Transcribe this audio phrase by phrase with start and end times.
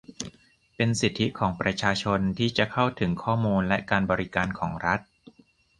[0.75, 4.99] เป็นสิทธิของประชาชนที่จะเข้าถึงข้อมูลและการบริการของรัฐ